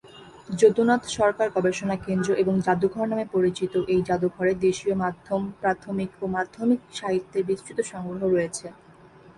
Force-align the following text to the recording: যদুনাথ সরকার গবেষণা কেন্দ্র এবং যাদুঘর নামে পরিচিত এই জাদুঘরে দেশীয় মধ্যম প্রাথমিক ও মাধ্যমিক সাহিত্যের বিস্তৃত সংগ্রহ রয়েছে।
যদুনাথ 0.59 1.03
সরকার 1.17 1.47
গবেষণা 1.55 1.95
কেন্দ্র 2.05 2.29
এবং 2.33 2.55
যাদুঘর 2.65 3.05
নামে 3.11 3.25
পরিচিত 3.35 3.73
এই 3.93 4.01
জাদুঘরে 4.07 4.53
দেশীয় 4.65 4.95
মধ্যম 4.95 5.41
প্রাথমিক 5.61 6.11
ও 6.21 6.25
মাধ্যমিক 6.35 6.81
সাহিত্যের 6.99 7.43
বিস্তৃত 7.49 7.79
সংগ্রহ 7.91 8.21
রয়েছে। 8.27 8.67